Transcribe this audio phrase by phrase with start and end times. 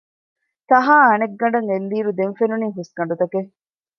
[0.69, 3.49] ސަހާ އަނެއްގަނޑަށް އެއްލިއިރު ދެން ފެނުނީ ހުސްގަނޑުތަކެއް